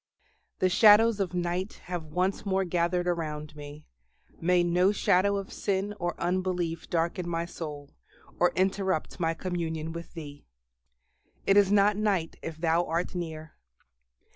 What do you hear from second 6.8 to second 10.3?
darken my soul, or interrupt my communion with